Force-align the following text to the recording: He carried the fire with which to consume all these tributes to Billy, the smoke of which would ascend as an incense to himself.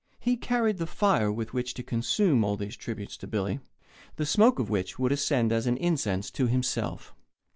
He 0.19 0.35
carried 0.35 0.79
the 0.79 0.87
fire 0.87 1.31
with 1.31 1.53
which 1.53 1.75
to 1.75 1.83
consume 1.83 2.43
all 2.43 2.57
these 2.57 2.75
tributes 2.75 3.15
to 3.17 3.27
Billy, 3.27 3.59
the 4.15 4.25
smoke 4.25 4.57
of 4.57 4.67
which 4.71 4.97
would 4.97 5.11
ascend 5.11 5.51
as 5.51 5.67
an 5.67 5.77
incense 5.77 6.31
to 6.31 6.47
himself. 6.47 7.13